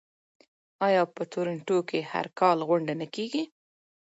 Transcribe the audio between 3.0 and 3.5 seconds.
نه کیږي؟